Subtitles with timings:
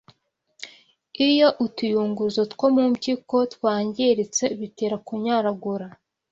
[1.27, 5.87] Iyo utuyunguruzo two mu mpyiko twangiritse bitera kunyaragura